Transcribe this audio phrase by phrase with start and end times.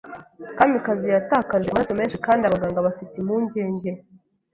[0.57, 3.89] Kamikazi yatakaje amaraso menshi kandi abaganga bafite impungenge.